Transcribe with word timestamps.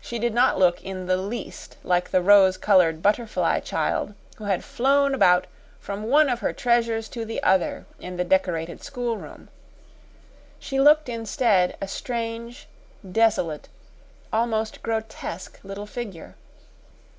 She 0.00 0.18
did 0.18 0.32
not 0.32 0.58
look 0.58 0.82
in 0.82 1.04
the 1.04 1.18
least 1.18 1.76
like 1.84 2.08
the 2.10 2.22
rose 2.22 2.56
colored 2.56 3.02
butterfly 3.02 3.60
child 3.60 4.14
who 4.38 4.44
had 4.44 4.64
flown 4.64 5.14
about 5.14 5.46
from 5.78 6.04
one 6.04 6.30
of 6.30 6.38
her 6.40 6.54
treasures 6.54 7.06
to 7.10 7.26
the 7.26 7.42
other 7.42 7.84
in 8.00 8.16
the 8.16 8.24
decorated 8.24 8.82
schoolroom. 8.82 9.50
She 10.58 10.80
looked 10.80 11.10
instead 11.10 11.76
a 11.82 11.86
strange, 11.86 12.66
desolate, 13.12 13.68
almost 14.32 14.82
grotesque 14.82 15.60
little 15.62 15.84
figure. 15.86 16.34